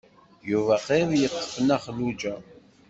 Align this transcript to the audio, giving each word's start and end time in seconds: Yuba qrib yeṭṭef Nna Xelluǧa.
Yuba 0.49 0.75
qrib 0.85 1.09
yeṭṭef 1.21 1.53
Nna 1.61 1.77
Xelluǧa. 1.83 2.35